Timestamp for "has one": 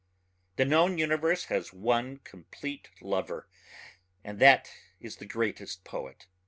1.43-2.17